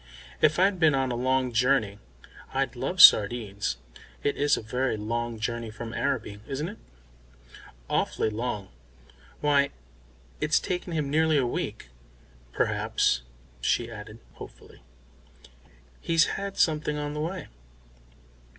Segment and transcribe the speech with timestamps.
[0.41, 1.99] "If I'd been on a long journey,
[2.55, 3.77] I'd love sardines.
[4.23, 6.79] It is a very long journey from Araby, isn't it?"
[7.87, 8.69] "Awful long.
[9.41, 9.69] Why,
[10.39, 11.89] it's taken him nearly a week.
[12.51, 13.21] Perhaps,"
[13.61, 14.81] she added hopefully,
[16.01, 17.45] "he's had something on the way."